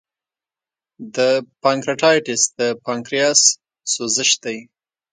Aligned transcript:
د 1.15 1.17
پانکریاتایټس 1.63 2.41
د 2.59 2.61
پانکریاس 2.85 3.39
سوزش 3.93 4.31
دی. 4.43 4.57